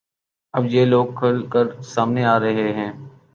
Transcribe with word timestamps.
اب 0.53 0.63
یہ 0.65 0.85
لوگ 0.85 1.05
کھل 1.15 1.37
کر 1.49 1.65
سامنے 1.85 2.25
آ 2.25 2.39
رہے 2.39 2.71
ہیں 2.73 2.91